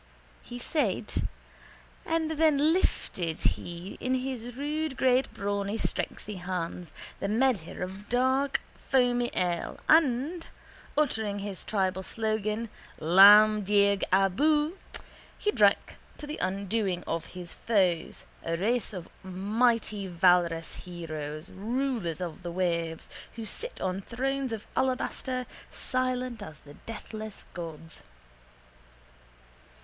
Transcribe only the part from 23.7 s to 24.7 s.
on thrones of